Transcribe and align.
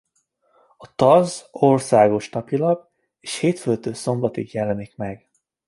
A 0.77 0.95
taz 0.95 1.47
országos 1.51 2.29
napilap 2.29 2.89
és 3.19 3.39
hétfőtől 3.39 3.93
szombatig 3.93 4.53
jelenik 4.53 4.95
meg. 4.97 5.29